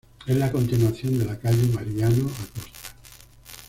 Es 0.25 0.35
la 0.35 0.51
continuación 0.51 1.19
de 1.19 1.25
la 1.25 1.37
"Calle 1.37 1.67
Mariano 1.75 2.21
Acosta". 2.25 2.69